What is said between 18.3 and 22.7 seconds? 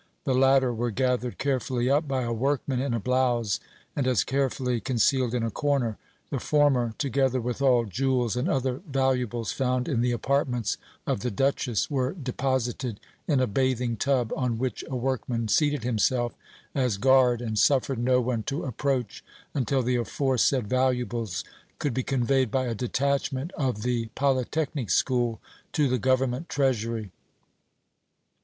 to approach until the aforesaid valuables could be conveyed by